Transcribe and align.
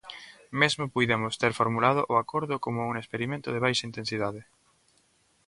Mesmo 0.61 0.91
puidemos 0.93 1.33
ter 1.41 1.51
formulado 1.59 2.01
o 2.11 2.13
acordo 2.23 2.55
como 2.65 2.89
un 2.91 2.95
experimento 3.01 3.49
de 3.51 3.63
baixa 3.65 3.87
intensidade. 3.89 4.41